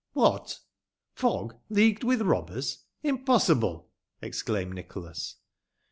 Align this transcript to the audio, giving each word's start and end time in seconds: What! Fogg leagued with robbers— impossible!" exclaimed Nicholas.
What! 0.13 0.61
Fogg 1.13 1.57
leagued 1.69 2.03
with 2.03 2.23
robbers— 2.23 2.85
impossible!" 3.03 3.91
exclaimed 4.23 4.73
Nicholas. 4.73 5.35